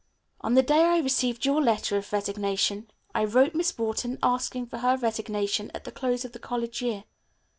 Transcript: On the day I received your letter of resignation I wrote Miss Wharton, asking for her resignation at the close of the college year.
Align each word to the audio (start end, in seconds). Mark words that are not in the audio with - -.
On 0.43 0.55
the 0.55 0.63
day 0.63 0.83
I 0.85 0.97
received 0.97 1.45
your 1.45 1.61
letter 1.61 1.95
of 1.95 2.11
resignation 2.11 2.89
I 3.13 3.23
wrote 3.23 3.53
Miss 3.53 3.77
Wharton, 3.77 4.17
asking 4.23 4.65
for 4.65 4.79
her 4.79 4.97
resignation 4.97 5.69
at 5.75 5.83
the 5.83 5.91
close 5.91 6.25
of 6.25 6.31
the 6.31 6.39
college 6.39 6.81
year. 6.81 7.03